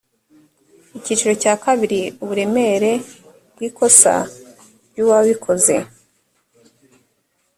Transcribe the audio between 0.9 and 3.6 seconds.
icyiciro cya kabiri uburemere bw